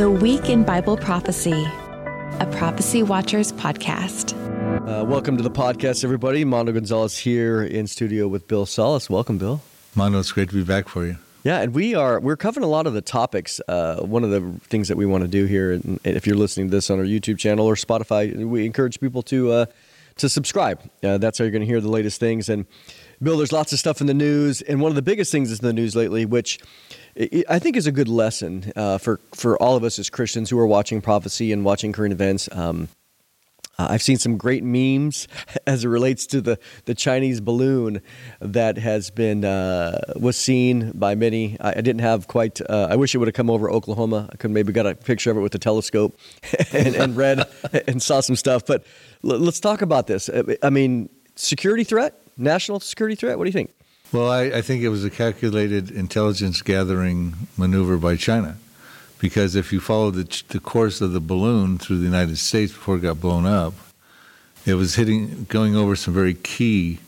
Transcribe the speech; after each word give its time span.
The 0.00 0.10
Week 0.10 0.48
in 0.48 0.64
Bible 0.64 0.96
Prophecy, 0.96 1.52
a 1.52 2.48
Prophecy 2.52 3.02
Watchers 3.02 3.52
podcast. 3.52 4.32
Uh, 4.88 5.04
welcome 5.04 5.36
to 5.36 5.42
the 5.42 5.50
podcast, 5.50 6.04
everybody. 6.04 6.42
Mondo 6.42 6.72
Gonzales 6.72 7.18
here 7.18 7.62
in 7.62 7.86
studio 7.86 8.26
with 8.26 8.48
Bill 8.48 8.64
Salus. 8.64 9.10
Welcome, 9.10 9.36
Bill. 9.36 9.60
Mondo, 9.94 10.18
it's 10.18 10.32
great 10.32 10.48
to 10.48 10.54
be 10.54 10.64
back 10.64 10.88
for 10.88 11.04
you. 11.04 11.16
Yeah, 11.44 11.60
and 11.60 11.74
we 11.74 11.94
are 11.94 12.18
we're 12.18 12.38
covering 12.38 12.64
a 12.64 12.68
lot 12.70 12.86
of 12.86 12.94
the 12.94 13.02
topics. 13.02 13.60
Uh, 13.68 13.96
one 13.96 14.24
of 14.24 14.30
the 14.30 14.40
things 14.68 14.88
that 14.88 14.96
we 14.96 15.04
want 15.04 15.20
to 15.20 15.28
do 15.28 15.44
here, 15.44 15.72
and 15.72 16.00
if 16.02 16.26
you're 16.26 16.34
listening 16.34 16.68
to 16.68 16.70
this 16.70 16.88
on 16.88 16.98
our 16.98 17.04
YouTube 17.04 17.36
channel 17.36 17.66
or 17.66 17.74
Spotify, 17.74 18.34
we 18.46 18.64
encourage 18.64 19.00
people 19.00 19.20
to 19.24 19.52
uh, 19.52 19.66
to 20.16 20.30
subscribe. 20.30 20.80
Uh, 21.02 21.18
that's 21.18 21.36
how 21.36 21.44
you're 21.44 21.52
going 21.52 21.60
to 21.60 21.66
hear 21.66 21.82
the 21.82 21.90
latest 21.90 22.20
things. 22.20 22.48
And 22.48 22.64
Bill, 23.22 23.36
there's 23.36 23.52
lots 23.52 23.72
of 23.72 23.78
stuff 23.78 24.00
in 24.00 24.06
the 24.06 24.14
news, 24.14 24.62
and 24.62 24.80
one 24.80 24.90
of 24.90 24.96
the 24.96 25.02
biggest 25.02 25.30
things 25.30 25.50
is 25.50 25.60
in 25.60 25.66
the 25.66 25.72
news 25.72 25.94
lately, 25.94 26.24
which 26.24 26.58
I 27.48 27.58
think 27.58 27.76
is 27.76 27.86
a 27.86 27.92
good 27.92 28.08
lesson 28.08 28.72
uh, 28.74 28.98
for 28.98 29.20
for 29.34 29.60
all 29.62 29.76
of 29.76 29.84
us 29.84 29.98
as 29.98 30.08
Christians 30.08 30.48
who 30.48 30.58
are 30.58 30.66
watching 30.66 31.02
prophecy 31.02 31.52
and 31.52 31.64
watching 31.64 31.92
current 31.92 32.12
events. 32.12 32.48
Um, 32.52 32.88
I've 33.88 34.02
seen 34.02 34.18
some 34.18 34.36
great 34.36 34.62
memes 34.62 35.28
as 35.66 35.84
it 35.84 35.88
relates 35.88 36.26
to 36.26 36.40
the, 36.40 36.58
the 36.84 36.94
Chinese 36.94 37.40
balloon 37.40 38.02
that 38.40 38.78
has 38.78 39.10
been 39.10 39.44
uh, 39.44 40.00
was 40.16 40.36
seen 40.36 40.92
by 40.92 41.14
many. 41.14 41.56
I, 41.60 41.70
I 41.70 41.80
didn't 41.80 42.00
have 42.00 42.28
quite. 42.28 42.60
Uh, 42.60 42.88
I 42.90 42.96
wish 42.96 43.14
it 43.14 43.18
would 43.18 43.28
have 43.28 43.34
come 43.34 43.50
over 43.50 43.70
Oklahoma. 43.70 44.28
I 44.32 44.36
could 44.36 44.50
maybe 44.50 44.72
got 44.72 44.86
a 44.86 44.94
picture 44.94 45.30
of 45.30 45.36
it 45.36 45.40
with 45.40 45.52
the 45.52 45.58
telescope 45.58 46.18
and, 46.72 46.94
and 46.94 47.16
read 47.16 47.44
and 47.88 48.02
saw 48.02 48.20
some 48.20 48.36
stuff. 48.36 48.66
But 48.66 48.84
l- 49.24 49.38
let's 49.38 49.60
talk 49.60 49.82
about 49.82 50.06
this. 50.06 50.28
I 50.62 50.70
mean, 50.70 51.08
security 51.36 51.84
threat, 51.84 52.19
national 52.40 52.80
security 52.80 53.14
threat. 53.14 53.38
What 53.38 53.44
do 53.44 53.48
you 53.48 53.52
think? 53.52 53.72
Well, 54.12 54.28
I, 54.28 54.42
I 54.44 54.62
think 54.62 54.82
it 54.82 54.88
was 54.88 55.04
a 55.04 55.10
calculated 55.10 55.90
intelligence 55.90 56.62
gathering 56.62 57.34
maneuver 57.56 57.96
by 57.96 58.16
China 58.16 58.56
because 59.20 59.54
if 59.54 59.72
you 59.72 59.80
follow 59.80 60.10
the, 60.10 60.42
the 60.48 60.58
course 60.58 61.00
of 61.00 61.12
the 61.12 61.20
balloon 61.20 61.78
through 61.78 61.98
the 61.98 62.04
United 62.04 62.38
States 62.38 62.72
before 62.72 62.96
it 62.96 63.02
got 63.02 63.20
blown 63.20 63.46
up, 63.46 63.74
it 64.66 64.74
was 64.74 64.96
hitting, 64.96 65.44
going 65.48 65.76
over 65.76 65.94
some 65.94 66.12
very 66.12 66.34
key 66.34 66.98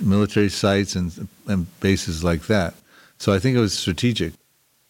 military 0.00 0.48
sites 0.50 0.94
and, 0.94 1.28
and 1.48 1.80
bases 1.80 2.22
like 2.22 2.42
that. 2.46 2.74
So 3.18 3.32
I 3.32 3.38
think 3.38 3.56
it 3.56 3.60
was 3.60 3.76
strategic. 3.76 4.34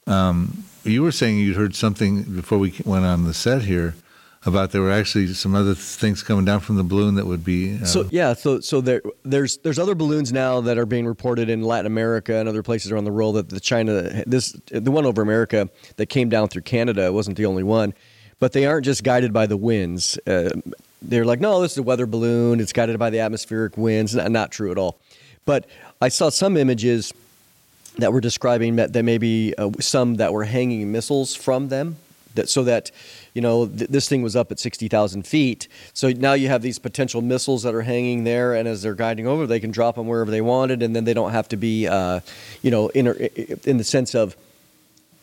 Um, 0.07 0.65
you 0.85 1.03
were 1.03 1.13
saying 1.13 1.39
you'd 1.39 1.57
heard 1.57 1.75
something 1.75 2.23
before 2.25 2.59
we 2.59 2.75
went 2.85 3.05
on 3.05 3.25
the 3.25 3.35
set 3.35 3.63
here 3.63 3.95
about 4.47 4.71
there 4.71 4.81
were 4.81 4.91
actually 4.91 5.27
some 5.35 5.55
other 5.55 5.75
things 5.75 6.23
coming 6.23 6.45
down 6.45 6.61
from 6.61 6.77
the 6.77 6.83
balloon 6.83 7.17
that 7.17 7.27
would 7.27 7.45
be. 7.45 7.77
Uh, 7.77 7.85
so 7.85 8.09
yeah, 8.11 8.33
so 8.33 8.61
so 8.61 8.81
there 8.81 9.03
there's 9.23 9.59
there's 9.59 9.79
other 9.79 9.95
balloons 9.95 10.33
now 10.33 10.61
that 10.63 10.79
are 10.79 10.87
being 10.87 11.07
reported 11.07 11.51
in 11.51 11.63
Latin 11.63 11.87
America 11.87 12.37
and 12.37 12.49
other 12.49 12.63
places 12.63 12.91
around 12.91 13.05
the 13.05 13.13
world 13.13 13.37
that 13.37 13.51
the 13.51 13.61
China 13.61 14.25
this 14.27 14.53
the 14.69 14.91
one 14.91 15.05
over 15.05 15.21
America 15.21 15.69
that 15.97 16.07
came 16.07 16.29
down 16.29 16.49
through 16.49 16.63
Canada 16.63 17.13
wasn't 17.13 17.37
the 17.37 17.45
only 17.45 17.63
one, 17.63 17.93
but 18.39 18.53
they 18.53 18.65
aren't 18.65 18.85
just 18.85 19.05
guided 19.05 19.33
by 19.33 19.47
the 19.47 19.57
winds. 19.57 20.19
Uh, 20.27 20.51
they're 21.03 21.25
like, 21.25 21.41
no, 21.41 21.61
this 21.61 21.73
is 21.73 21.79
a 21.79 21.83
weather 21.83 22.07
balloon. 22.07 22.61
It's 22.61 22.73
guided 22.73 22.99
by 22.99 23.11
the 23.11 23.21
atmospheric 23.21 23.77
winds. 23.77 24.15
Not, 24.15 24.31
not 24.31 24.51
true 24.51 24.71
at 24.71 24.79
all. 24.79 24.99
But 25.47 25.67
I 26.01 26.09
saw 26.09 26.29
some 26.29 26.57
images 26.57 27.13
that 27.99 28.13
were 28.13 28.21
describing 28.21 28.77
that 28.77 28.93
there 28.93 29.03
may 29.03 29.19
be 29.19 29.55
uh, 29.57 29.71
some 29.81 30.17
that 30.17 30.33
were 30.33 30.45
hanging 30.45 30.93
missiles 30.93 31.35
from 31.35 31.69
them 31.69 31.97
that 32.35 32.49
so 32.49 32.63
that 32.65 32.91
you 33.35 33.43
know 33.43 33.67
th- 33.67 33.91
this 33.91 34.09
thing 34.09 34.23
was 34.23 34.37
up 34.37 34.51
at 34.53 34.59
60,000 34.59 35.27
feet. 35.27 35.69
So 35.93 36.11
now 36.11 36.35
you 36.35 36.49
have 36.49 36.63
these 36.63 36.79
potential 36.79 37.23
missiles 37.23 37.63
that 37.63 37.75
are 37.75 37.83
hanging 37.83 38.25
there 38.25 38.55
and 38.55 38.69
as 38.69 38.83
they're 38.83 38.95
guiding 38.95 39.27
over 39.27 39.47
they 39.47 39.61
can 39.61 39.71
drop 39.71 39.97
them 39.97 40.07
wherever 40.07 40.31
they 40.31 40.41
wanted 40.41 40.83
and 40.83 40.95
then 40.95 41.05
they 41.05 41.15
don't 41.15 41.33
have 41.33 41.49
to 41.49 41.57
be 41.57 41.87
uh, 41.87 42.21
you 42.63 42.71
know 42.71 42.89
inter- 42.89 43.29
in 43.65 43.79
the 43.79 43.85
sense 43.85 44.15
of 44.15 44.37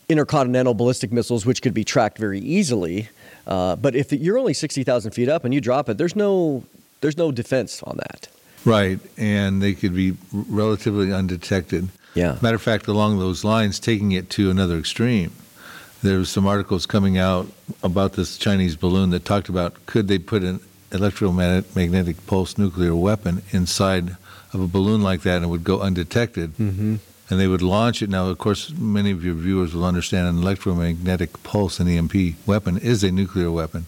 intercontinental 0.09 0.73
ballistic 0.73 1.11
missiles 1.11 1.45
which 1.45 1.61
could 1.61 1.73
be 1.73 1.83
tracked 1.83 2.17
very 2.17 2.39
easily. 2.39 3.09
Uh, 3.45 3.75
but 3.75 3.95
if 3.95 4.11
you're 4.11 4.37
only 4.37 4.53
60,000 4.53 5.11
feet 5.11 5.29
up 5.29 5.45
and 5.45 5.53
you 5.53 5.61
drop 5.61 5.89
it 5.89 5.97
there's 5.97 6.15
no 6.15 6.63
there's 7.01 7.17
no 7.17 7.31
defense 7.31 7.83
on 7.83 7.97
that. 7.97 8.27
Right 8.65 8.99
and 9.17 9.61
they 9.61 9.73
could 9.73 9.93
be 9.93 10.15
relatively 10.31 11.13
undetected. 11.13 11.89
Yeah. 12.15 12.37
Matter 12.41 12.55
of 12.55 12.61
fact 12.61 12.87
along 12.87 13.19
those 13.19 13.43
lines 13.43 13.79
taking 13.79 14.11
it 14.11 14.29
to 14.31 14.49
another 14.49 14.77
extreme 14.77 15.31
there 16.03 16.19
was 16.19 16.29
some 16.29 16.45
articles 16.45 16.85
coming 16.85 17.17
out 17.17 17.47
about 17.83 18.13
this 18.13 18.37
Chinese 18.37 18.75
balloon 18.75 19.09
that 19.11 19.25
talked 19.25 19.49
about 19.49 19.85
could 19.85 20.07
they 20.07 20.19
put 20.19 20.43
an 20.43 20.59
electromagnetic 20.91 22.25
pulse 22.27 22.57
nuclear 22.57 22.95
weapon 22.95 23.41
inside 23.51 24.15
of 24.53 24.61
a 24.61 24.67
balloon 24.67 25.01
like 25.01 25.21
that 25.21 25.37
and 25.37 25.45
it 25.45 25.47
would 25.47 25.63
go 25.63 25.81
undetected. 25.81 26.53
Mm-hmm. 26.57 26.95
And 27.29 27.39
they 27.39 27.47
would 27.47 27.61
launch 27.61 28.01
it. 28.01 28.09
Now, 28.09 28.27
of 28.27 28.37
course, 28.37 28.71
many 28.71 29.11
of 29.11 29.23
your 29.23 29.33
viewers 29.33 29.75
will 29.75 29.83
understand 29.83 30.29
an 30.29 30.37
electromagnetic 30.41 31.43
pulse, 31.43 31.81
an 31.81 31.89
EMP 31.89 32.47
weapon, 32.47 32.77
is 32.77 33.03
a 33.03 33.11
nuclear 33.11 33.51
weapon. 33.51 33.85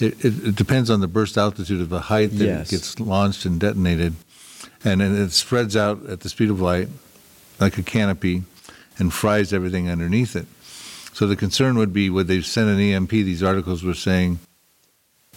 It, 0.00 0.24
it, 0.24 0.48
it 0.48 0.56
depends 0.56 0.88
on 0.88 1.00
the 1.00 1.06
burst 1.06 1.36
altitude 1.36 1.82
of 1.82 1.90
the 1.90 2.00
height 2.00 2.30
that 2.38 2.44
yes. 2.44 2.68
it 2.68 2.76
gets 2.76 2.98
launched 2.98 3.44
and 3.44 3.60
detonated. 3.60 4.14
And 4.84 5.02
then 5.02 5.14
it 5.14 5.32
spreads 5.32 5.76
out 5.76 6.06
at 6.06 6.20
the 6.20 6.30
speed 6.30 6.48
of 6.48 6.62
light 6.62 6.88
like 7.60 7.76
a 7.76 7.82
canopy 7.82 8.44
and 8.98 9.12
fries 9.12 9.52
everything 9.52 9.90
underneath 9.90 10.34
it. 10.34 10.46
So 11.12 11.26
the 11.26 11.36
concern 11.36 11.76
would 11.76 11.92
be 11.92 12.10
would 12.10 12.26
they 12.26 12.40
send 12.40 12.70
an 12.70 12.80
EMP? 12.80 13.10
These 13.10 13.42
articles 13.42 13.84
were 13.84 13.94
saying 13.94 14.38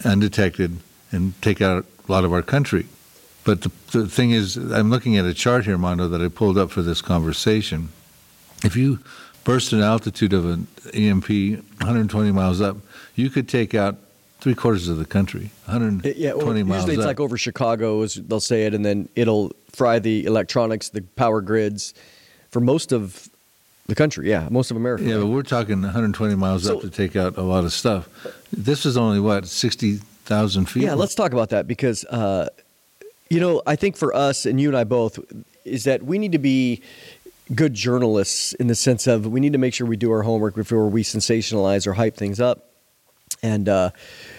undetected 0.04 0.78
and 1.12 1.40
take 1.42 1.62
out 1.62 1.86
a 2.08 2.12
lot 2.12 2.26
of 2.26 2.34
our 2.34 2.42
country. 2.42 2.88
But 3.44 3.62
the, 3.62 3.72
the 3.92 4.08
thing 4.08 4.32
is, 4.32 4.58
I'm 4.58 4.90
looking 4.90 5.18
at 5.18 5.26
a 5.26 5.34
chart 5.34 5.66
here, 5.66 5.78
Mondo, 5.78 6.08
that 6.08 6.22
I 6.22 6.28
pulled 6.30 6.58
up 6.58 6.72
for 6.72 6.82
this 6.82 7.02
conversation. 7.02 7.90
If 8.64 8.76
you 8.76 9.00
burst 9.44 9.72
an 9.72 9.82
altitude 9.82 10.34
of 10.34 10.46
an 10.46 10.68
EMP 10.94 11.30
120 11.30 12.32
miles 12.32 12.60
up, 12.60 12.78
you 13.14 13.30
could 13.30 13.48
take 13.48 13.76
out 13.76 13.98
three 14.40 14.56
quarters 14.56 14.88
of 14.88 14.98
the 14.98 15.06
country, 15.06 15.52
120 15.66 16.20
yeah, 16.20 16.34
well, 16.34 16.46
miles 16.48 16.84
Usually 16.84 16.94
it's 16.96 17.02
up. 17.02 17.08
like 17.08 17.20
over 17.20 17.38
Chicago, 17.38 18.02
as 18.02 18.16
they'll 18.16 18.40
say 18.40 18.66
it, 18.66 18.74
and 18.74 18.84
then 18.84 19.08
it'll 19.16 19.52
fry 19.72 20.00
the 20.00 20.26
electronics, 20.26 20.90
the 20.90 21.02
power 21.02 21.42
grids 21.42 21.94
for 22.50 22.60
most 22.60 22.92
of 22.92 23.30
the 23.88 23.96
country, 23.96 24.30
yeah, 24.30 24.48
most 24.50 24.72
of 24.72 24.78
America. 24.78 25.04
Yeah, 25.04 25.18
but 25.18 25.28
we're 25.28 25.44
talking 25.44 25.82
120 25.82 26.36
miles 26.36 26.64
So- 26.64 26.78
up 26.78 26.82
to 26.82 26.90
take 26.90 27.16
out 27.16 27.38
a 27.38 27.42
lot 27.44 27.64
of 27.66 27.74
stuff. 27.74 28.10
This 28.52 28.86
is 28.86 28.98
only 28.98 29.20
what 29.20 29.48
60,000 29.48 30.66
feet. 30.66 30.84
Yeah, 30.84 30.94
let's 30.96 31.16
talk 31.16 31.34
about 31.34 31.50
that 31.50 31.68
because, 31.68 32.04
uh, 32.06 32.50
you 33.30 33.40
know, 33.40 33.62
I 33.68 33.76
think 33.76 33.96
for 33.98 34.16
us 34.16 34.46
and 34.46 34.60
you 34.60 34.70
and 34.70 34.78
I 34.78 34.84
both 34.84 35.20
is 35.66 35.84
that 35.84 36.04
we 36.04 36.18
need 36.18 36.32
to 36.32 36.40
be 36.40 36.82
good 37.54 37.74
journalists 37.76 38.54
in 38.54 38.68
the 38.68 38.76
sense 38.76 39.06
of 39.08 39.28
we 39.28 39.40
need 39.40 39.54
to 39.54 39.60
make 39.60 39.74
sure 39.74 39.86
we 39.86 39.98
do 39.98 40.12
our 40.12 40.24
homework 40.24 40.56
before 40.56 40.88
we 40.90 41.04
sensationalize 41.04 41.86
or 41.86 41.94
hype 41.94 42.16
things 42.18 42.40
up. 42.40 42.70
And 43.44 43.70
uh, 43.70 43.92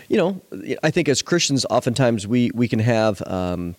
you 0.09 0.17
know, 0.17 0.41
I 0.83 0.91
think 0.91 1.09
as 1.09 1.23
Christians, 1.23 1.65
oftentimes 1.71 2.27
we 2.27 2.51
we 2.55 2.67
can 2.69 2.79
have. 2.81 3.23
Um, 3.27 3.77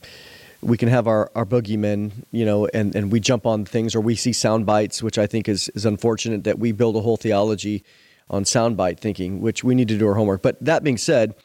we 0.61 0.77
can 0.77 0.89
have 0.89 1.07
our, 1.07 1.31
our 1.35 1.45
boogeymen, 1.45 2.11
you 2.31 2.45
know, 2.45 2.67
and, 2.67 2.95
and 2.95 3.11
we 3.11 3.19
jump 3.19 3.45
on 3.45 3.65
things 3.65 3.95
or 3.95 4.01
we 4.01 4.15
see 4.15 4.33
sound 4.33 4.65
bites, 4.65 5.03
which 5.03 5.17
I 5.17 5.27
think 5.27 5.47
is, 5.47 5.69
is 5.69 5.85
unfortunate 5.85 6.43
that 6.45 6.59
we 6.59 6.71
build 6.71 6.95
a 6.95 7.01
whole 7.01 7.17
theology 7.17 7.83
on 8.29 8.43
soundbite 8.43 8.99
thinking, 8.99 9.41
which 9.41 9.63
we 9.63 9.75
need 9.75 9.87
to 9.87 9.97
do 9.97 10.07
our 10.07 10.15
homework. 10.15 10.41
But 10.41 10.57
that 10.63 10.83
being 10.83 10.97
said, 10.97 11.35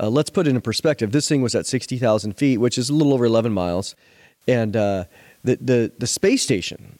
uh, 0.00 0.08
let's 0.08 0.30
put 0.30 0.46
it 0.46 0.50
in 0.50 0.60
perspective. 0.60 1.12
This 1.12 1.28
thing 1.28 1.42
was 1.42 1.54
at 1.54 1.66
60,000 1.66 2.36
feet, 2.36 2.58
which 2.58 2.78
is 2.78 2.88
a 2.88 2.94
little 2.94 3.12
over 3.12 3.24
11 3.24 3.52
miles. 3.52 3.94
And 4.48 4.76
uh, 4.76 5.04
the, 5.44 5.56
the, 5.56 5.92
the 5.98 6.06
space 6.06 6.42
station 6.42 6.98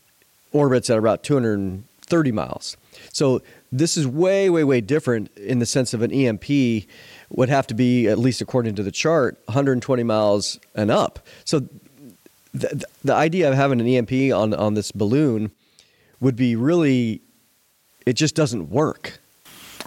orbits 0.53 0.91
at 0.91 0.99
about 0.99 1.23
230 1.23 2.33
miles. 2.33 2.77
So 3.13 3.41
this 3.71 3.97
is 3.97 4.07
way, 4.07 4.51
way, 4.51 4.65
way 4.65 4.81
different 4.81 5.35
in 5.37 5.59
the 5.59 5.67
sense 5.67 5.95
of 5.95 6.03
an 6.03 6.13
EMP 6.13 6.85
would 7.35 7.49
have 7.49 7.67
to 7.69 7.75
be, 7.75 8.09
at 8.09 8.19
least 8.19 8.41
according 8.41 8.75
to 8.77 8.83
the 8.83 8.93
chart, 8.93 9.39
120 9.47 10.03
miles 10.03 10.59
and 10.75 10.91
up. 10.91 11.19
So 11.45 11.69
the, 12.53 12.85
the 13.03 13.15
idea 13.15 13.49
of 13.49 13.55
having 13.55 13.81
an 13.81 13.87
EMP 13.87 14.33
on, 14.35 14.55
on 14.55 14.75
this 14.75 14.93
balloon 14.93 15.51
would 16.21 16.37
be 16.37 16.55
really, 16.57 17.23
it 18.07 18.15
just 18.15 18.35
doesn't 18.35 18.71
work. 18.71 19.19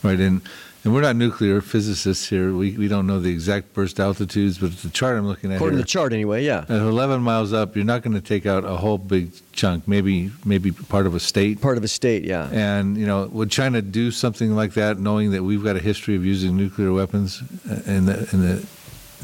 Right, 0.03 0.19
and 0.19 0.42
and 0.85 0.93
we're 0.93 1.01
not 1.01 1.15
nuclear 1.15 1.61
physicists 1.61 2.29
here. 2.29 2.53
We 2.53 2.77
we 2.77 2.87
don't 2.87 3.07
know 3.07 3.19
the 3.19 3.31
exact 3.31 3.73
burst 3.73 3.99
altitudes, 3.99 4.59
but 4.59 4.71
the 4.77 4.89
chart 4.91 5.17
I'm 5.17 5.27
looking 5.27 5.51
at 5.51 5.55
According 5.55 5.77
here, 5.77 5.83
to 5.83 5.87
the 5.87 5.89
chart, 5.89 6.13
anyway, 6.13 6.45
yeah. 6.45 6.59
at 6.59 6.69
11 6.69 7.21
miles 7.21 7.53
up, 7.53 7.75
you're 7.75 7.83
not 7.83 8.03
going 8.03 8.13
to 8.13 8.21
take 8.21 8.45
out 8.45 8.63
a 8.63 8.77
whole 8.77 8.99
big 8.99 9.31
chunk. 9.51 9.87
Maybe 9.87 10.31
maybe 10.45 10.71
part 10.71 11.07
of 11.07 11.15
a 11.15 11.19
state. 11.19 11.59
Part 11.59 11.77
of 11.77 11.83
a 11.83 11.87
state, 11.87 12.23
yeah. 12.23 12.49
And 12.51 12.97
you 12.97 13.07
know, 13.07 13.25
would 13.25 13.49
China 13.49 13.81
do 13.81 14.11
something 14.11 14.55
like 14.55 14.75
that, 14.75 14.99
knowing 14.99 15.31
that 15.31 15.43
we've 15.43 15.63
got 15.63 15.75
a 15.75 15.79
history 15.79 16.15
of 16.15 16.23
using 16.23 16.55
nuclear 16.55 16.93
weapons 16.93 17.41
in 17.88 18.05
the 18.05 18.29
in 18.31 18.41
the 18.41 18.67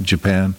Japan? 0.02 0.56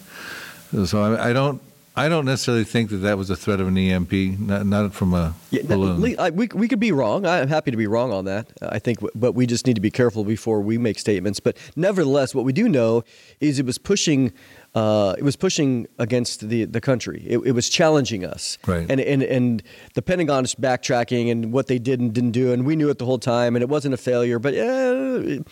So 0.85 1.03
I, 1.03 1.29
I 1.29 1.33
don't 1.33 1.61
I 1.95 2.09
don't 2.09 2.25
necessarily 2.25 2.63
think 2.63 2.89
that 2.89 2.97
that 2.97 3.17
was 3.19 3.29
a 3.29 3.35
threat 3.35 3.59
of 3.59 3.67
an 3.67 3.77
EMP, 3.77 4.11
not, 4.39 4.65
not 4.65 4.93
from 4.95 5.13
a 5.13 5.35
Yeah, 5.51 5.61
balloon. 5.67 6.15
I- 6.19 6.31
we, 6.31 6.47
we 6.53 6.67
could 6.67 6.79
be 6.79 6.91
wrong. 6.91 7.25
I'm 7.25 7.47
happy 7.47 7.69
to 7.69 7.77
be 7.77 7.85
wrong 7.85 8.11
on 8.11 8.25
that. 8.25 8.47
I 8.63 8.79
think, 8.79 8.99
but 9.13 9.33
we 9.33 9.45
just 9.45 9.67
need 9.67 9.75
to 9.75 9.81
be 9.81 9.91
careful 9.91 10.23
before 10.23 10.59
we 10.61 10.79
make 10.79 10.97
statements. 10.97 11.39
But 11.39 11.55
nevertheless, 11.75 12.33
what 12.33 12.45
we 12.45 12.53
do 12.53 12.67
know 12.67 13.03
is 13.39 13.59
it 13.59 13.65
was 13.65 13.77
pushing 13.77 14.31
uh, 14.75 15.13
it 15.19 15.23
was 15.23 15.35
pushing 15.35 15.85
against 15.99 16.49
the, 16.49 16.65
the 16.65 16.81
country. 16.81 17.23
It, 17.27 17.37
it 17.45 17.51
was 17.51 17.69
challenging 17.69 18.25
us. 18.25 18.57
Right. 18.65 18.89
And, 18.89 18.99
and, 18.99 19.21
and 19.21 19.61
the 19.93 20.01
Pentagon 20.01 20.43
is 20.45 20.55
backtracking 20.55 21.29
and 21.29 21.53
what 21.53 21.67
they 21.67 21.77
did 21.77 21.99
and 21.99 22.11
didn't 22.11 22.31
do, 22.31 22.51
and 22.51 22.65
we 22.65 22.75
knew 22.75 22.89
it 22.89 22.97
the 22.97 23.05
whole 23.05 23.19
time, 23.19 23.55
and 23.55 23.61
it 23.61 23.69
wasn't 23.69 23.93
a 23.93 23.97
failure, 23.97 24.39
but 24.39 24.55
uh, 24.55 25.19
it, 25.23 25.47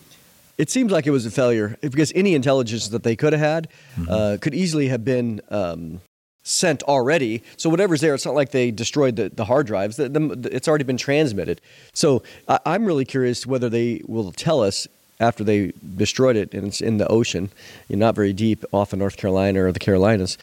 it 0.57 0.69
seems 0.71 0.91
like 0.91 1.05
it 1.05 1.11
was 1.11 1.27
a 1.27 1.29
failure 1.29 1.77
because 1.81 2.11
any 2.15 2.33
intelligence 2.33 2.87
that 2.87 3.03
they 3.03 3.15
could 3.15 3.33
have 3.33 3.39
had 3.41 3.67
uh, 4.09 4.37
could 4.41 4.55
easily 4.55 4.87
have 4.87 5.05
been 5.05 5.39
um, 5.49 6.01
sent 6.43 6.83
already. 6.83 7.43
So 7.57 7.69
whatever's 7.69 8.01
there, 8.01 8.13
it's 8.13 8.25
not 8.25 8.35
like 8.35 8.51
they 8.51 8.71
destroyed 8.71 9.15
the, 9.15 9.29
the 9.29 9.45
hard 9.45 9.67
drives. 9.67 9.97
The, 9.97 10.09
the, 10.09 10.49
it's 10.53 10.67
already 10.67 10.83
been 10.83 10.97
transmitted. 10.97 11.61
So 11.93 12.23
I, 12.47 12.59
I'm 12.65 12.85
really 12.85 13.05
curious 13.05 13.45
whether 13.45 13.69
they 13.69 14.01
will 14.07 14.31
tell 14.31 14.61
us 14.61 14.87
after 15.19 15.43
they 15.43 15.71
destroyed 15.95 16.35
it 16.35 16.53
and 16.53 16.67
it's 16.67 16.81
in 16.81 16.97
the 16.97 17.07
ocean, 17.07 17.51
you 17.87 17.95
know, 17.95 18.07
not 18.07 18.15
very 18.15 18.33
deep 18.33 18.65
off 18.73 18.91
of 18.91 18.99
North 18.99 19.17
Carolina 19.17 19.63
or 19.63 19.71
the 19.71 19.79
Carolinas. 19.79 20.37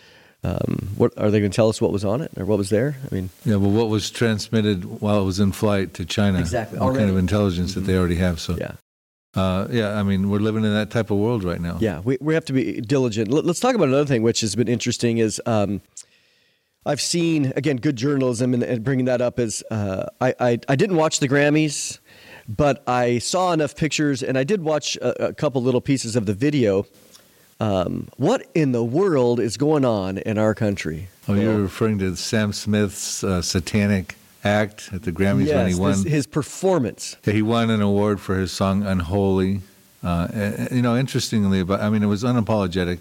Um, 0.45 0.91
what 0.97 1.12
are 1.19 1.33
they 1.33 1.41
going 1.41 1.50
to 1.50 1.56
tell 1.56 1.69
us? 1.69 1.81
What 1.81 1.91
was 1.91 2.05
on 2.05 2.21
it 2.21 2.31
or 2.37 2.45
what 2.45 2.59
was 2.59 2.71
there? 2.71 2.97
I 3.11 3.12
mean, 3.12 3.31
Yeah, 3.45 3.56
well, 3.56 3.73
what 3.73 3.89
was 3.89 4.09
transmitted 4.09 5.00
while 5.00 5.21
it 5.21 5.25
was 5.25 5.41
in 5.41 5.50
flight 5.50 5.95
to 5.95 6.05
China? 6.05 6.39
Exactly, 6.39 6.79
What 6.79 6.95
kind 6.95 7.11
of 7.11 7.17
intelligence 7.17 7.75
that 7.75 7.81
they 7.81 7.97
already 7.97 8.15
have? 8.17 8.39
So, 8.39 8.56
yeah, 8.56 8.73
uh, 9.34 9.69
yeah, 9.70 9.98
I 9.98 10.02
mean, 10.02 10.30
we're 10.30 10.38
living 10.38 10.64
in 10.64 10.72
that 10.72 10.90
type 10.90 11.10
of 11.10 11.19
world 11.19 11.44
right 11.44 11.60
now. 11.60 11.78
yeah. 11.80 12.00
We 12.00 12.19
we 12.20 12.34
have 12.34 12.44
to 12.46 12.52
be 12.52 12.80
diligent. 12.80 13.30
Let, 13.30 13.44
us 13.44 13.60
talk 13.60 13.75
about 13.75 13.88
another 13.88 14.06
thing 14.06 14.22
which 14.22 14.40
has 14.40 14.54
been 14.54 14.69
interesting 14.69 15.19
is. 15.19 15.40
Um, 15.46 15.80
I've 16.86 17.00
seen 17.02 17.52
again 17.54 17.76
good 17.76 17.96
journalism, 17.96 18.54
and, 18.54 18.62
and 18.62 18.82
bringing 18.82 19.04
that 19.06 19.20
up 19.20 19.38
is 19.38 19.62
uh, 19.70 20.06
I, 20.22 20.34
I 20.40 20.58
I 20.69 20.76
didn't 20.76 20.96
watch 20.96 21.20
the 21.20 21.28
Grammys, 21.28 21.98
but 22.48 22.82
I 22.88 23.19
saw 23.19 23.52
enough 23.52 23.76
pictures, 23.76 24.22
and 24.22 24.38
I 24.38 24.44
did 24.44 24.62
watch 24.62 24.96
a, 24.96 25.26
a 25.26 25.34
couple 25.34 25.62
little 25.62 25.82
pieces 25.82 26.16
of 26.16 26.25
the 26.25 26.32
video. 26.32 26.86
Um, 27.60 28.08
what 28.16 28.46
in 28.54 28.72
the 28.72 28.84
world 28.84 29.38
is 29.40 29.56
going 29.56 29.84
on 29.84 30.19
in 30.19 30.38
our 30.38 30.54
country? 30.54 31.08
Oh, 31.26 31.34
you're 31.34 31.60
referring 31.60 31.98
to 31.98 32.16
Sam 32.16 32.52
Smith's 32.52 33.22
uh, 33.22 33.42
Satanic 33.42 34.14
Act 34.49 34.91
at 34.93 35.03
the 35.03 35.12
Grammys 35.12 35.53
when 35.55 35.69
he 35.69 35.75
won. 35.75 35.93
his, 35.93 36.05
his 36.05 36.27
performance. 36.27 37.17
Yeah, 37.25 37.35
he 37.35 37.43
won 37.43 37.71
an 37.71 37.83
award 37.83 38.21
for 38.21 38.37
his 38.37 38.50
song 38.53 38.83
"Unholy." 38.85 39.61
Uh, 40.03 40.29
and- 40.33 40.69
you 40.73 40.83
know, 40.83 40.97
interestingly, 40.97 41.61
about 41.61 41.81
I 41.81 41.91
mean, 41.91 42.03
it 42.03 42.06
was 42.06 42.25
unapologetic, 42.25 43.00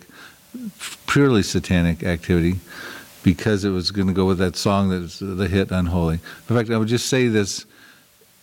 purely 1.08 1.44
satanic 1.44 2.04
activity, 2.04 2.60
because 3.24 3.64
it 3.64 3.70
was 3.70 3.92
going 3.92 4.08
to 4.08 4.14
go 4.14 4.26
with 4.26 4.40
that 4.40 4.56
song 4.56 4.90
that's 4.90 5.20
the 5.20 5.48
hit 5.48 5.72
"Unholy." 5.72 6.20
In 6.50 6.56
fact, 6.56 6.70
I 6.70 6.78
would 6.78 6.88
just 6.88 7.08
say 7.08 7.28
this: 7.28 7.66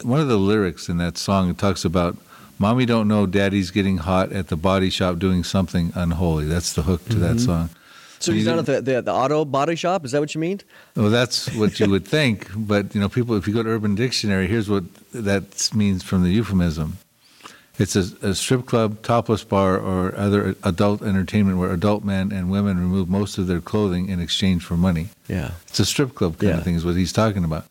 one 0.03 0.21
of 0.21 0.29
the 0.29 0.37
lyrics 0.39 0.89
in 0.89 0.97
that 0.99 1.19
song 1.19 1.51
it 1.51 1.59
talks 1.59 1.85
about. 1.85 2.17
Mommy 2.57 2.87
don't 2.87 3.09
know 3.09 3.27
daddy's 3.27 3.73
getting 3.73 3.99
hot 3.99 4.31
at 4.31 4.47
the 4.47 4.57
body 4.57 4.89
shop 4.89 5.19
doing 5.19 5.43
something 5.43 5.91
unholy. 5.97 6.45
That's 6.47 6.73
the 6.73 6.83
hook 6.83 7.05
to 7.09 7.17
that 7.17 7.41
song. 7.41 7.69
So 8.21 8.33
he's 8.33 8.45
down 8.47 8.59
at 8.59 8.67
the, 8.67 8.81
the 8.81 9.03
the 9.03 9.13
auto 9.13 9.45
body 9.45 9.77
shop. 9.77 10.05
Is 10.05 10.13
that 10.13 10.21
what 10.21 10.35
you 10.35 10.41
mean? 10.41 10.61
Well, 10.97 11.11
that's 11.11 11.53
what 11.55 11.79
you 11.81 11.91
would 11.91 12.07
think, 12.07 12.49
but 12.57 12.95
you 12.95 13.01
know, 13.01 13.09
people. 13.09 13.37
If 13.37 13.47
you 13.47 13.55
go 13.55 13.63
to 13.63 13.69
Urban 13.69 13.95
Dictionary, 13.95 14.47
here's 14.47 14.69
what 14.69 14.85
that 15.13 15.71
means 15.75 16.03
from 16.03 16.23
the 16.23 16.31
euphemism. 16.31 16.99
It's 17.77 17.97
a, 17.97 18.05
a 18.29 18.35
strip 18.35 18.67
club, 18.67 19.03
topless 19.03 19.43
bar, 19.43 19.77
or 19.79 20.15
other 20.17 20.55
adult 20.63 21.03
entertainment 21.03 21.59
where 21.59 21.73
adult 21.73 22.05
men 22.05 22.31
and 22.31 22.49
women 22.49 22.79
remove 22.79 23.09
most 23.09 23.37
of 23.37 23.49
their 23.49 23.61
clothing 23.61 24.09
in 24.09 24.21
exchange 24.21 24.65
for 24.65 24.77
money. 24.77 25.09
Yeah. 25.27 25.51
It's 25.67 25.81
a 25.81 25.85
strip 25.85 26.15
club 26.15 26.39
kind 26.39 26.53
Yeah. 26.53 26.59
of 26.59 26.65
thing, 26.65 26.77
is 26.77 26.85
what 26.85 26.95
he's 26.95 27.13
talking 27.13 27.43
about. 27.45 27.65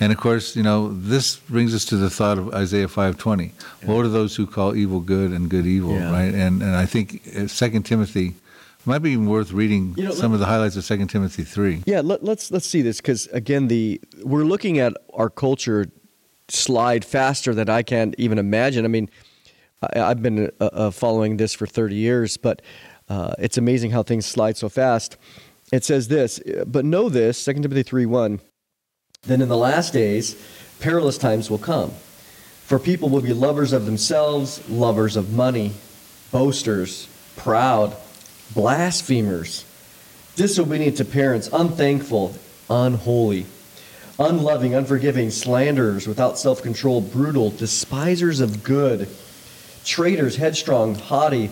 And 0.00 0.10
of 0.12 0.18
course, 0.18 0.56
you 0.56 0.64
know, 0.64 0.92
this 0.92 1.36
brings 1.36 1.72
us 1.72 1.84
to 1.84 1.96
the 1.96 2.10
thought 2.10 2.36
of 2.36 2.52
Isaiah 2.52 2.88
5:20. 2.88 3.52
Woe 3.86 4.02
to 4.02 4.08
those 4.08 4.34
who 4.34 4.44
call 4.44 4.74
evil 4.74 4.98
good 4.98 5.30
and 5.30 5.48
good 5.48 5.66
evil, 5.66 5.94
Yeah. 5.94 6.10
right? 6.10 6.34
And 6.34 6.60
and 6.60 6.74
I 6.74 6.84
think 6.84 7.22
uh, 7.38 7.46
Second 7.46 7.84
Timothy 7.84 8.34
might 8.86 9.00
be 9.00 9.10
even 9.10 9.26
worth 9.26 9.52
reading 9.52 9.94
You 9.96 10.04
know, 10.04 10.10
some 10.12 10.32
of 10.32 10.40
the 10.40 10.46
highlights 10.46 10.76
of 10.76 10.84
Second 10.84 11.08
Timothy 11.08 11.44
3. 11.44 11.84
Yeah, 11.86 12.00
let, 12.00 12.22
let's 12.22 12.50
let's 12.50 12.66
see 12.66 12.82
this 12.82 12.98
because 12.98 13.26
again, 13.28 13.68
the 13.68 14.00
we're 14.22 14.44
looking 14.44 14.78
at 14.78 14.92
our 15.12 15.30
culture 15.30 15.86
slide 16.48 17.04
faster 17.04 17.54
than 17.54 17.68
I 17.68 17.82
can 17.82 18.14
even 18.18 18.38
imagine. 18.38 18.84
I 18.84 18.88
mean, 18.88 19.08
I, 19.82 20.00
I've 20.00 20.22
been 20.22 20.50
uh, 20.60 20.64
uh, 20.64 20.90
following 20.90 21.36
this 21.36 21.54
for 21.54 21.66
30 21.66 21.94
years, 21.94 22.36
but 22.36 22.62
uh, 23.08 23.34
it's 23.38 23.58
amazing 23.58 23.90
how 23.90 24.02
things 24.02 24.26
slide 24.26 24.56
so 24.56 24.68
fast. 24.68 25.16
It 25.72 25.84
says 25.84 26.08
this, 26.08 26.40
but 26.66 26.84
know 26.84 27.08
this, 27.08 27.42
2 27.44 27.54
Timothy 27.54 27.82
3 27.82 28.06
1, 28.06 28.40
then 29.22 29.40
in 29.40 29.48
the 29.48 29.56
last 29.56 29.92
days, 29.92 30.36
perilous 30.80 31.18
times 31.18 31.50
will 31.50 31.58
come. 31.58 31.90
For 32.64 32.78
people 32.78 33.08
will 33.08 33.20
be 33.20 33.32
lovers 33.32 33.72
of 33.72 33.86
themselves, 33.86 34.68
lovers 34.68 35.16
of 35.16 35.32
money, 35.32 35.72
boasters, 36.30 37.08
proud, 37.36 37.96
blasphemers, 38.52 39.64
disobedient 40.36 40.96
to 40.98 41.04
parents, 41.04 41.48
unthankful, 41.52 42.36
unholy, 42.68 43.46
unloving, 44.18 44.74
unforgiving, 44.74 45.30
slanderers, 45.30 46.06
without 46.06 46.38
self 46.38 46.62
control, 46.62 47.00
brutal, 47.00 47.50
despisers 47.50 48.40
of 48.40 48.62
good, 48.62 49.08
traitors, 49.84 50.36
headstrong, 50.36 50.94
haughty, 50.94 51.50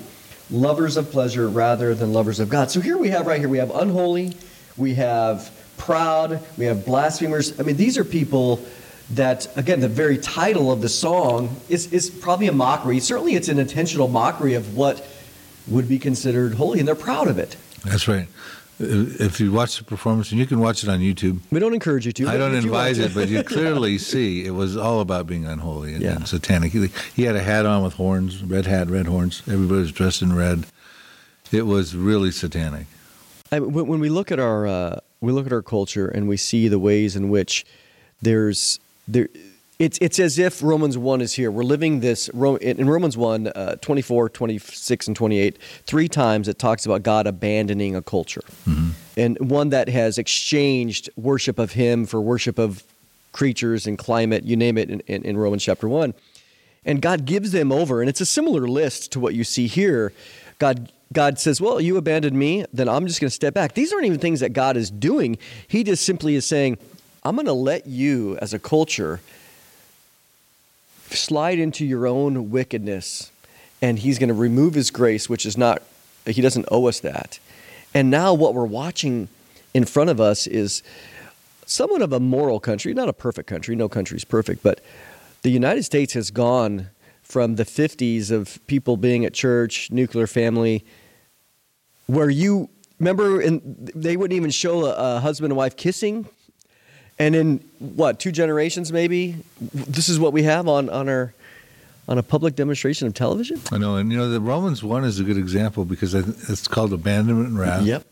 lovers 0.50 0.96
of 0.96 1.10
pleasure 1.10 1.48
rather 1.48 1.94
than 1.94 2.12
lovers 2.12 2.40
of 2.40 2.48
God. 2.48 2.70
So 2.70 2.80
here 2.80 2.98
we 2.98 3.08
have 3.08 3.26
right 3.26 3.40
here, 3.40 3.48
we 3.48 3.58
have 3.58 3.74
unholy, 3.74 4.34
we 4.76 4.94
have 4.94 5.50
proud, 5.78 6.40
we 6.56 6.66
have 6.66 6.84
blasphemers. 6.84 7.58
I 7.58 7.62
mean, 7.62 7.76
these 7.76 7.98
are 7.98 8.04
people 8.04 8.64
that, 9.10 9.48
again, 9.56 9.80
the 9.80 9.88
very 9.88 10.16
title 10.16 10.70
of 10.70 10.80
the 10.80 10.88
song 10.88 11.56
is, 11.68 11.92
is 11.92 12.08
probably 12.08 12.46
a 12.46 12.52
mockery. 12.52 13.00
Certainly, 13.00 13.34
it's 13.34 13.48
an 13.48 13.58
intentional 13.58 14.08
mockery 14.08 14.54
of 14.54 14.76
what 14.76 15.06
would 15.68 15.88
be 15.88 15.98
considered 15.98 16.54
holy, 16.54 16.78
and 16.78 16.88
they're 16.88 16.94
proud 16.94 17.28
of 17.28 17.38
it. 17.38 17.56
That's 17.84 18.08
right. 18.08 18.26
If 18.78 19.38
you 19.38 19.52
watch 19.52 19.78
the 19.78 19.84
performance, 19.84 20.30
and 20.30 20.40
you 20.40 20.46
can 20.46 20.58
watch 20.58 20.82
it 20.82 20.88
on 20.88 20.98
YouTube. 21.00 21.38
We 21.52 21.60
don't 21.60 21.74
encourage 21.74 22.04
you 22.06 22.12
to. 22.12 22.28
I 22.28 22.36
don't 22.36 22.54
if 22.54 22.64
you 22.64 22.72
want 22.72 22.88
advise 22.90 22.98
it, 22.98 23.14
but 23.14 23.28
you 23.28 23.42
clearly 23.44 23.98
see 23.98 24.44
it 24.44 24.50
was 24.52 24.76
all 24.76 25.00
about 25.00 25.26
being 25.26 25.46
unholy 25.46 25.94
and, 25.94 26.02
Yeah. 26.02 26.16
and 26.16 26.26
satanic. 26.26 26.72
He, 26.72 26.88
he 27.14 27.22
had 27.22 27.36
a 27.36 27.42
hat 27.42 27.64
on 27.64 27.84
with 27.84 27.94
horns, 27.94 28.42
red 28.42 28.66
hat, 28.66 28.88
red 28.90 29.06
horns. 29.06 29.42
Everybody 29.46 29.80
was 29.82 29.92
dressed 29.92 30.20
in 30.22 30.34
red. 30.34 30.64
It 31.52 31.66
was 31.66 31.94
really 31.94 32.30
satanic. 32.32 32.86
I, 33.52 33.60
when, 33.60 33.86
when 33.86 34.00
we 34.00 34.08
look 34.08 34.32
at 34.32 34.40
our 34.40 34.66
uh, 34.66 35.00
we 35.20 35.30
look 35.32 35.46
at 35.46 35.52
our 35.52 35.62
culture 35.62 36.08
and 36.08 36.26
we 36.28 36.36
see 36.36 36.66
the 36.66 36.78
ways 36.78 37.14
in 37.14 37.28
which 37.28 37.64
there's 38.22 38.80
there 39.06 39.28
it's 39.82 39.98
it's 40.00 40.20
as 40.20 40.38
if 40.38 40.62
Romans 40.62 40.96
1 40.96 41.20
is 41.20 41.32
here. 41.32 41.50
We're 41.50 41.64
living 41.64 41.98
this 41.98 42.28
in 42.28 42.88
Romans 42.88 43.16
1 43.16 43.48
uh, 43.48 43.76
24, 43.80 44.28
26 44.28 45.08
and 45.08 45.16
28 45.16 45.58
three 45.86 46.08
times 46.08 46.46
it 46.46 46.60
talks 46.60 46.86
about 46.86 47.02
God 47.02 47.26
abandoning 47.26 47.96
a 47.96 48.02
culture. 48.02 48.44
And 49.16 49.50
one 49.50 49.70
that 49.70 49.88
has 49.88 50.18
exchanged 50.18 51.10
worship 51.16 51.58
of 51.58 51.72
him 51.72 52.06
for 52.06 52.20
worship 52.20 52.60
of 52.60 52.84
creatures 53.32 53.88
and 53.88 53.98
climate, 53.98 54.44
you 54.44 54.56
name 54.56 54.78
it 54.78 54.88
in, 54.88 55.00
in, 55.00 55.24
in 55.24 55.36
Romans 55.36 55.64
chapter 55.64 55.88
1. 55.88 56.14
And 56.84 57.02
God 57.02 57.24
gives 57.24 57.50
them 57.50 57.72
over, 57.72 58.00
and 58.00 58.08
it's 58.08 58.20
a 58.20 58.26
similar 58.26 58.68
list 58.68 59.10
to 59.12 59.20
what 59.20 59.34
you 59.34 59.42
see 59.42 59.66
here. 59.66 60.12
God 60.60 60.92
God 61.12 61.40
says, 61.40 61.60
"Well, 61.60 61.80
you 61.80 61.96
abandoned 61.96 62.38
me, 62.38 62.64
then 62.72 62.88
I'm 62.88 63.08
just 63.08 63.20
going 63.20 63.30
to 63.30 63.34
step 63.34 63.52
back." 63.52 63.74
These 63.74 63.92
aren't 63.92 64.06
even 64.06 64.20
things 64.20 64.38
that 64.40 64.52
God 64.52 64.76
is 64.76 64.92
doing. 64.92 65.38
He 65.66 65.82
just 65.82 66.04
simply 66.04 66.36
is 66.36 66.46
saying, 66.46 66.78
"I'm 67.24 67.34
going 67.34 67.46
to 67.46 67.52
let 67.52 67.88
you 67.88 68.38
as 68.40 68.54
a 68.54 68.60
culture 68.60 69.20
slide 71.16 71.58
into 71.58 71.84
your 71.84 72.06
own 72.06 72.50
wickedness." 72.50 73.30
And 73.80 73.98
he's 73.98 74.18
going 74.18 74.28
to 74.28 74.34
remove 74.34 74.74
his 74.74 74.90
grace, 74.90 75.28
which 75.28 75.44
is 75.44 75.56
not 75.56 75.82
he 76.26 76.40
doesn't 76.40 76.66
owe 76.70 76.86
us 76.86 77.00
that. 77.00 77.38
And 77.94 78.10
now 78.10 78.32
what 78.32 78.54
we're 78.54 78.64
watching 78.64 79.28
in 79.74 79.84
front 79.84 80.10
of 80.10 80.20
us 80.20 80.46
is 80.46 80.82
somewhat 81.66 82.02
of 82.02 82.12
a 82.12 82.20
moral 82.20 82.60
country, 82.60 82.94
not 82.94 83.08
a 83.08 83.12
perfect 83.12 83.48
country, 83.48 83.74
no 83.74 83.88
country 83.88 84.16
is 84.16 84.24
perfect, 84.24 84.62
but 84.62 84.80
the 85.42 85.50
United 85.50 85.82
States 85.82 86.12
has 86.14 86.30
gone 86.30 86.90
from 87.22 87.56
the 87.56 87.64
50s 87.64 88.30
of 88.30 88.64
people 88.66 88.96
being 88.96 89.24
at 89.24 89.32
church, 89.32 89.90
nuclear 89.90 90.26
family, 90.26 90.84
where 92.06 92.30
you 92.30 92.68
remember 92.98 93.40
in, 93.40 93.60
they 93.94 94.16
wouldn't 94.16 94.36
even 94.36 94.50
show 94.50 94.84
a, 94.84 95.16
a 95.16 95.20
husband 95.20 95.50
and 95.50 95.56
wife 95.56 95.76
kissing. 95.76 96.26
And 97.18 97.34
in 97.36 97.58
what, 97.78 98.18
two 98.18 98.32
generations 98.32 98.92
maybe, 98.92 99.36
this 99.60 100.08
is 100.08 100.18
what 100.18 100.32
we 100.32 100.42
have 100.44 100.66
on, 100.68 100.88
on 100.90 101.08
our 101.08 101.32
on 102.08 102.18
a 102.18 102.22
public 102.22 102.56
demonstration 102.56 103.06
of 103.06 103.14
television? 103.14 103.60
I 103.70 103.78
know, 103.78 103.96
and 103.96 104.10
you 104.10 104.18
know, 104.18 104.28
the 104.28 104.40
Romans 104.40 104.82
one 104.82 105.04
is 105.04 105.20
a 105.20 105.24
good 105.24 105.36
example 105.36 105.84
because 105.84 106.14
it's 106.14 106.66
called 106.66 106.92
abandonment 106.92 107.48
and 107.50 107.58
wrath. 107.58 107.84
Yep. 107.84 108.04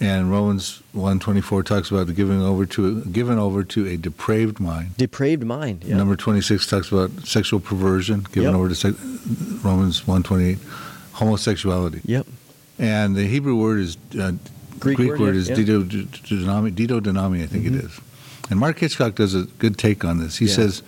And 0.00 0.30
Romans 0.30 0.82
one 0.92 1.18
twenty 1.18 1.40
four 1.40 1.62
talks 1.62 1.90
about 1.90 2.06
the 2.06 2.12
giving 2.12 2.40
over 2.40 2.66
to 2.66 3.02
given 3.04 3.38
over 3.38 3.62
to 3.64 3.86
a 3.86 3.96
depraved 3.96 4.58
mind. 4.58 4.96
Depraved 4.96 5.44
mind. 5.44 5.84
Yeah. 5.84 5.96
Number 5.96 6.16
twenty 6.16 6.40
six 6.40 6.66
talks 6.66 6.90
about 6.90 7.10
sexual 7.26 7.60
perversion, 7.60 8.26
given 8.32 8.50
Yep. 8.50 8.54
over 8.54 8.68
to 8.68 8.74
sec- 8.74 8.94
Romans 9.64 10.06
one 10.06 10.22
twenty 10.22 10.50
eight, 10.50 10.58
homosexuality. 11.12 12.00
Yep. 12.04 12.26
And 12.78 13.14
the 13.14 13.26
Hebrew 13.26 13.56
word 13.56 13.80
is 13.80 13.96
uh, 14.18 14.32
Greek 14.80 14.96
Greek, 14.96 15.10
word, 15.10 15.20
word, 15.20 15.36
is 15.36 15.48
yeah. 15.48 15.56
Mm-hmm. 15.56 16.34
didodinami, 16.34 16.72
didodinami, 16.72 17.42
I 17.42 17.46
think 17.46 17.66
it 17.66 17.74
is. 17.74 18.00
And 18.52 18.60
Mark 18.60 18.78
Hitchcock 18.80 19.14
does 19.14 19.34
a 19.34 19.44
good 19.58 19.78
take 19.78 20.04
on 20.04 20.18
this. 20.18 20.36
He 20.36 20.44
Yeah. 20.44 20.52
says 20.56 20.82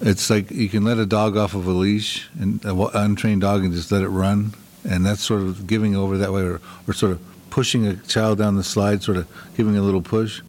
it's 0.00 0.28
like 0.28 0.50
you 0.50 0.68
can 0.68 0.82
let 0.82 0.98
a 0.98 1.06
dog 1.06 1.36
off 1.36 1.54
of 1.54 1.68
a 1.68 1.70
leash 1.72 2.28
and 2.40 2.64
uh, 2.66 2.74
an 2.88 2.90
untrained 3.10 3.42
dog 3.42 3.62
and 3.64 3.72
just 3.72 3.92
let 3.92 4.02
it 4.02 4.08
run, 4.08 4.54
and 4.82 5.06
that's 5.06 5.22
sort 5.22 5.42
of 5.42 5.68
giving 5.68 5.94
over 5.94 6.18
that 6.18 6.32
way, 6.32 6.42
or, 6.42 6.60
or 6.88 6.92
sort 6.92 7.12
of 7.12 7.20
pushing 7.50 7.86
a 7.86 7.94
child 7.94 8.38
down 8.38 8.56
the 8.56 8.64
slide, 8.64 9.04
sort 9.04 9.18
of 9.18 9.28
giving 9.56 9.76
a 9.76 9.82
little 9.82 10.02
push. 10.02 10.42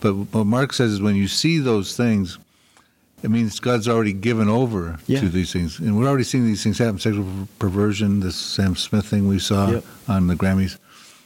But 0.00 0.12
what 0.34 0.44
Mark 0.44 0.74
says 0.74 0.92
is 0.92 1.00
when 1.00 1.16
you 1.16 1.26
see 1.26 1.56
those 1.58 1.96
things, 1.96 2.36
it 3.22 3.30
means 3.30 3.58
God's 3.58 3.88
already 3.88 4.12
given 4.12 4.48
over 4.50 4.98
Yeah. 5.06 5.20
to 5.20 5.30
these 5.30 5.52
things, 5.52 5.78
and 5.78 5.96
we're 5.96 6.06
already 6.06 6.24
seeing 6.24 6.44
these 6.44 6.62
things 6.62 6.76
happen: 6.76 6.98
sexual 6.98 7.48
perversion, 7.58 8.20
this 8.20 8.36
Sam 8.36 8.76
Smith 8.76 9.06
thing 9.06 9.26
we 9.26 9.38
saw 9.38 9.70
Yep. 9.70 9.84
on 10.08 10.26
the 10.26 10.34
Grammys, 10.36 10.76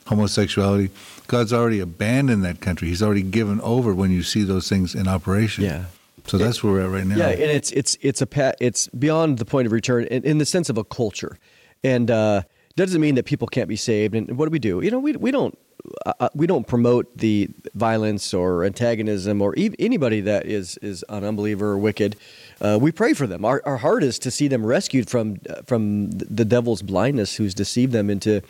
homosexuality. 0.07 0.91
God's 1.27 1.53
already 1.53 1.81
abandoned 1.81 2.45
that 2.45 2.61
country. 2.61 2.89
He's 2.89 3.03
already 3.03 3.23
given 3.23 3.61
over 3.61 3.95
when 3.95 4.11
you 4.11 4.23
see 4.23 4.43
those 4.43 4.69
things 4.69 4.95
in 4.95 5.09
operation. 5.09 5.65
Yeah. 5.65 5.85
So 6.27 6.39
that's 6.39 6.63
where 6.63 6.73
we're 6.73 6.83
at 6.83 6.91
right 6.91 7.07
now. 7.07 7.17
Yeah, 7.17 7.29
and 7.29 7.43
it's 7.43 7.71
it's 7.71 7.97
it's 8.01 8.21
a 8.21 8.27
pa- 8.27 8.55
it's 8.61 8.89
beyond 8.89 9.39
the 9.39 9.45
point 9.45 9.67
of 9.67 9.73
return 9.73 10.05
in, 10.05 10.25
in 10.25 10.39
the 10.39 10.45
sense 10.45 10.69
of 10.69 10.77
a 10.77 10.83
culture, 10.83 11.39
and 11.85 12.11
uh, 12.11 12.43
doesn't 12.75 13.01
mean 13.01 13.15
that 13.15 13.27
people 13.27 13.47
can't 13.47 13.69
be 13.69 13.77
saved. 13.77 14.15
And 14.15 14.37
what 14.37 14.47
do 14.47 14.51
we 14.51 14.59
do? 14.59 14.81
You 14.83 14.91
know, 14.91 14.99
we 14.99 15.13
we 15.13 15.31
don't 15.31 15.57
uh, 16.05 16.13
uh, 16.19 16.29
we 16.35 16.49
don't 16.49 16.67
promote 16.67 17.17
the 17.17 17.49
violence 17.75 18.35
or 18.35 18.65
antagonism 18.65 19.41
or 19.41 19.55
ev- 19.57 19.77
anybody 19.79 20.21
that 20.23 20.47
is 20.47 20.79
is 20.79 21.05
an 21.09 21.23
unbeliever 21.23 21.69
or 21.73 21.79
wicked. 21.79 22.17
Uh, 22.61 22.79
we 22.81 22.91
pray 22.91 23.13
for 23.13 23.27
them. 23.27 23.45
Our, 23.45 23.63
our 23.65 23.77
heart 23.77 24.03
is 24.03 24.19
to 24.21 24.31
see 24.31 24.49
them 24.49 24.67
rescued 24.67 25.09
from 25.09 25.37
uh, 25.49 25.63
from 25.67 26.11
the 26.11 26.45
devil's 26.45 26.83
blindness, 26.83 27.37
who's 27.37 27.55
deceived 27.55 27.93
them 27.93 28.11
into 28.11 28.43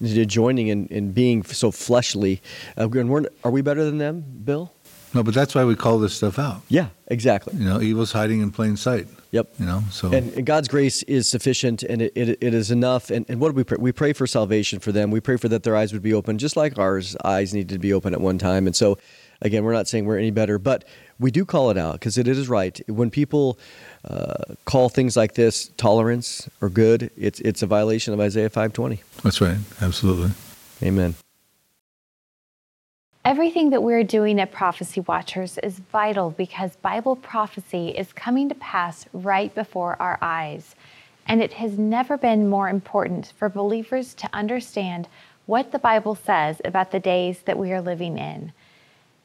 joining 0.00 0.70
and, 0.70 0.90
and 0.90 1.14
being 1.14 1.42
so 1.42 1.70
fleshly. 1.70 2.40
Uh, 2.76 2.88
are 3.44 3.50
we 3.50 3.62
better 3.62 3.84
than 3.84 3.98
them, 3.98 4.24
Bill? 4.44 4.72
No, 5.12 5.24
but 5.24 5.34
that's 5.34 5.54
why 5.54 5.64
we 5.64 5.74
call 5.74 5.98
this 5.98 6.14
stuff 6.14 6.38
out. 6.38 6.62
Yeah, 6.68 6.88
exactly. 7.08 7.54
You 7.56 7.64
know, 7.64 7.80
evil's 7.80 8.12
hiding 8.12 8.40
in 8.40 8.52
plain 8.52 8.76
sight. 8.76 9.08
Yep. 9.32 9.54
You 9.58 9.66
know, 9.66 9.82
so 9.90 10.12
And, 10.12 10.32
and 10.34 10.46
God's 10.46 10.68
grace 10.68 11.02
is 11.04 11.28
sufficient 11.28 11.82
and 11.82 12.02
it, 12.02 12.12
it, 12.14 12.38
it 12.40 12.54
is 12.54 12.70
enough. 12.70 13.10
And, 13.10 13.26
and 13.28 13.40
what 13.40 13.48
do 13.48 13.54
we 13.54 13.64
pray? 13.64 13.78
We 13.80 13.92
pray 13.92 14.12
for 14.12 14.26
salvation 14.26 14.78
for 14.78 14.92
them. 14.92 15.10
We 15.10 15.20
pray 15.20 15.36
for 15.36 15.48
that 15.48 15.62
their 15.62 15.76
eyes 15.76 15.92
would 15.92 16.02
be 16.02 16.14
open, 16.14 16.38
just 16.38 16.56
like 16.56 16.78
ours 16.78 17.16
eyes 17.24 17.52
needed 17.52 17.70
to 17.70 17.78
be 17.78 17.92
open 17.92 18.12
at 18.14 18.20
one 18.20 18.38
time. 18.38 18.66
And 18.66 18.74
so, 18.74 18.98
again, 19.42 19.64
we're 19.64 19.72
not 19.72 19.88
saying 19.88 20.06
we're 20.06 20.18
any 20.18 20.30
better, 20.30 20.58
but 20.58 20.84
we 21.18 21.30
do 21.30 21.44
call 21.44 21.70
it 21.70 21.76
out 21.76 21.94
because 21.94 22.18
it 22.18 22.28
is 22.28 22.48
right. 22.48 22.80
When 22.88 23.10
people 23.10 23.58
uh, 24.04 24.54
call 24.64 24.88
things 24.88 25.16
like 25.16 25.34
this 25.34 25.68
tolerance 25.76 26.48
or 26.60 26.68
good, 26.68 27.10
it's, 27.16 27.40
it's 27.40 27.62
a 27.62 27.66
violation 27.66 28.14
of 28.14 28.20
Isaiah 28.20 28.48
520. 28.48 29.02
that's 29.22 29.40
right. 29.40 29.58
Absolutely. 29.80 30.30
Amen. 30.82 31.14
Everything 33.22 33.68
that 33.70 33.82
we're 33.82 34.02
doing 34.02 34.40
at 34.40 34.50
Prophecy 34.50 35.00
Watchers 35.00 35.58
is 35.58 35.78
vital 35.78 36.30
because 36.30 36.76
Bible 36.76 37.16
prophecy 37.16 37.90
is 37.90 38.14
coming 38.14 38.48
to 38.48 38.54
pass 38.54 39.04
right 39.12 39.54
before 39.54 40.00
our 40.00 40.18
eyes. 40.22 40.74
And 41.26 41.42
it 41.42 41.52
has 41.52 41.78
never 41.78 42.16
been 42.16 42.48
more 42.48 42.70
important 42.70 43.34
for 43.36 43.50
believers 43.50 44.14
to 44.14 44.28
understand 44.32 45.06
what 45.44 45.70
the 45.70 45.78
Bible 45.78 46.14
says 46.14 46.62
about 46.64 46.92
the 46.92 46.98
days 46.98 47.40
that 47.42 47.58
we 47.58 47.72
are 47.72 47.82
living 47.82 48.16
in. 48.16 48.52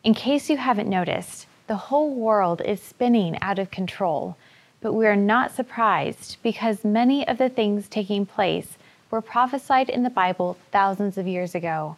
In 0.05 0.13
case 0.13 0.51
you 0.51 0.57
haven't 0.57 0.87
noticed, 0.87 1.47
the 1.65 1.75
whole 1.75 2.13
world 2.13 2.61
is 2.63 2.79
spinning 2.79 3.39
out 3.41 3.57
of 3.57 3.71
control, 3.71 4.37
but 4.79 4.93
we 4.93 5.07
are 5.07 5.15
not 5.15 5.51
surprised 5.51 6.37
because 6.43 6.85
many 6.85 7.27
of 7.27 7.39
the 7.39 7.49
things 7.49 7.89
taking 7.89 8.23
place 8.23 8.77
were 9.09 9.19
prophesied 9.19 9.89
in 9.89 10.03
the 10.03 10.11
Bible 10.11 10.59
thousands 10.71 11.17
of 11.17 11.25
years 11.25 11.55
ago. 11.55 11.97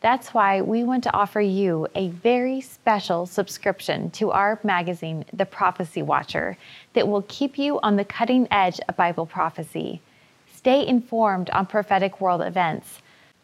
That's 0.00 0.32
why 0.32 0.60
we 0.60 0.84
want 0.84 1.02
to 1.02 1.12
offer 1.12 1.40
you 1.40 1.88
a 1.96 2.10
very 2.10 2.60
special 2.60 3.26
subscription 3.26 4.12
to 4.12 4.30
our 4.30 4.60
magazine, 4.62 5.24
The 5.32 5.44
Prophecy 5.44 6.00
Watcher, 6.00 6.56
that 6.92 7.08
will 7.08 7.24
keep 7.26 7.58
you 7.58 7.80
on 7.80 7.96
the 7.96 8.04
cutting 8.04 8.46
edge 8.52 8.78
of 8.88 8.94
Bible 8.94 9.26
prophecy. 9.26 10.00
Stay 10.54 10.86
informed 10.86 11.50
on 11.50 11.66
prophetic 11.66 12.20
world 12.20 12.40
events. 12.40 13.00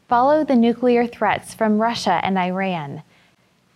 Follow 0.07 0.45
the 0.45 0.55
nuclear 0.55 1.05
threats 1.05 1.53
from 1.53 1.81
Russia 1.81 2.21
and 2.23 2.39
Iran. 2.39 3.03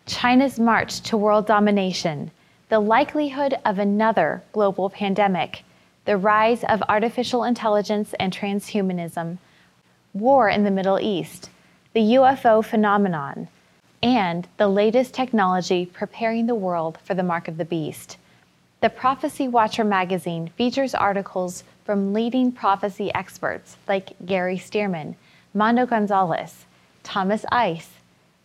China's 0.09 0.59
march 0.59 1.03
to 1.03 1.19
world 1.19 1.47
domination, 1.47 2.31
the 2.71 2.81
likelihood 2.81 3.55
of 3.67 3.79
another 3.79 4.43
global 4.53 4.89
pandemic, 4.89 5.63
the 6.07 6.17
rise 6.17 6.65
of 6.65 6.83
artificial 6.89 7.45
intelligence 7.45 8.15
and 8.19 8.33
transhumanism, 8.33 9.37
war 10.15 10.49
in 10.49 10.65
the 10.65 10.71
Middle 10.71 10.99
East, 10.99 11.51
the 11.93 12.01
UFO 12.01 12.65
phenomenon, 12.65 13.49
and 14.03 14.49
the 14.57 14.67
latest 14.69 15.13
technology 15.13 15.85
preparing 15.85 16.47
the 16.47 16.55
world 16.55 16.97
for 17.05 17.13
the 17.13 17.23
mark 17.23 17.47
of 17.47 17.59
the 17.59 17.67
beast. 17.67 18.17
The 18.81 18.89
Prophecy 18.89 19.47
Watcher 19.47 19.85
magazine 19.85 20.49
features 20.57 20.95
articles 20.95 21.65
from 21.85 22.15
leading 22.15 22.51
prophecy 22.51 23.13
experts 23.15 23.77
like 23.87 24.17
Gary 24.25 24.57
Stearman, 24.57 25.17
Mondo 25.53 25.85
Gonzales, 25.85 26.65
Thomas 27.03 27.45
Ice, 27.53 27.91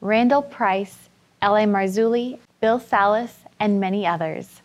Randall 0.01 0.41
Price, 0.41 1.07
L.A. 1.43 1.65
Marzulli, 1.65 2.39
Bill 2.61 2.79
Salus, 2.79 3.39
and 3.59 3.77
many 3.77 4.07
others. 4.07 4.61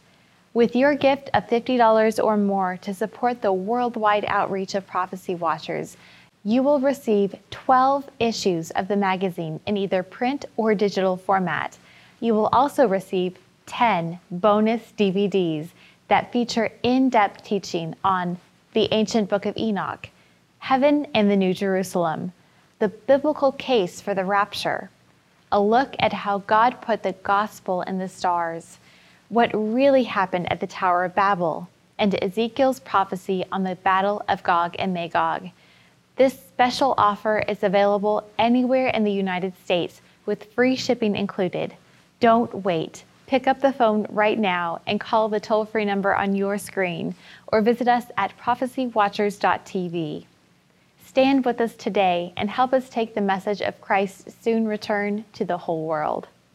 With 0.55 0.77
your 0.77 0.95
gift 0.95 1.29
of 1.35 1.49
$50 1.49 2.23
or 2.23 2.37
more 2.37 2.77
to 2.83 2.95
support 2.95 3.43
the 3.43 3.53
worldwide 3.53 4.25
outreach 4.29 4.77
of 4.77 4.87
Prophecy 4.87 5.35
Watchers, 5.35 5.97
you 6.45 6.63
will 6.63 6.79
receive 6.79 7.35
12 7.51 8.09
issues 8.21 8.71
of 8.71 8.87
the 8.87 8.95
magazine 8.95 9.59
in 9.67 9.77
either 9.77 10.05
print 10.05 10.45
or 10.57 10.73
digital 10.73 11.17
format. 11.17 11.77
You 12.21 12.35
will 12.35 12.47
also 12.53 12.87
receive 12.87 13.39
10 13.67 14.21
bonus 14.31 14.93
DVDs 14.97 15.71
that 16.07 16.33
feature 16.33 16.71
in 16.85 17.09
depth 17.09 17.43
teaching 17.43 17.97
on 18.05 18.39
the 18.73 18.87
ancient 18.95 19.29
book 19.29 19.47
of 19.47 19.57
Enoch, 19.57 20.09
heaven 20.61 21.09
and 21.13 21.29
the 21.29 21.37
New 21.37 21.55
Jerusalem, 21.55 22.33
the 22.79 22.89
biblical 22.89 23.51
case 23.51 24.01
for 24.01 24.15
the 24.15 24.25
rapture, 24.25 24.91
a 25.51 25.61
look 25.61 25.95
at 25.99 26.13
how 26.13 26.39
God 26.39 26.81
put 26.81 27.03
the 27.03 27.13
gospel 27.13 27.83
in 27.83 27.99
the 27.99 28.09
stars, 28.09 28.79
what 29.29 29.51
really 29.55 30.05
happened 30.05 30.51
at 30.53 30.61
the 30.61 30.67
Tower 30.67 31.05
of 31.05 31.15
Babel, 31.15 31.69
and 31.99 32.23
Ezekiel's 32.23 32.81
prophecy 32.81 33.45
on 33.51 33.65
the 33.65 33.75
battle 33.77 34.23
of 34.29 34.43
Gog 34.43 34.77
and 34.79 34.95
Magog. 34.95 35.49
This 36.17 36.35
special 36.35 36.95
offer 36.99 37.45
is 37.49 37.63
available 37.63 38.29
anywhere 38.39 38.89
in 38.89 39.05
the 39.05 39.13
United 39.13 39.55
States 39.65 40.01
with 40.27 40.53
free 40.53 40.77
shipping 40.77 41.17
included. 41.17 41.75
Don't 42.21 42.65
wait. 42.65 43.05
Pick 43.27 43.47
up 43.47 43.61
the 43.61 43.73
phone 43.73 44.07
right 44.09 44.39
now 44.39 44.81
and 44.87 44.99
call 44.99 45.29
the 45.29 45.41
toll 45.41 45.65
free 45.65 45.85
number 45.85 46.15
on 46.15 46.35
your 46.35 46.59
screen 46.59 47.15
or 47.49 47.61
visit 47.61 47.87
us 47.87 48.07
at 48.17 48.37
prophecywatchers.tv. 48.39 50.25
Stand 51.09 51.47
with 51.47 51.59
us 51.63 51.75
today 51.75 52.35
and 52.37 52.51
help 52.51 52.75
us 52.75 52.91
take 52.91 53.15
the 53.15 53.23
message 53.23 53.63
of 53.63 53.81
Christ's 53.81 54.35
soon 54.45 54.69
return 54.69 55.25
to 55.33 55.47
the 55.47 55.57
whole 55.57 55.87
world. 55.87 56.29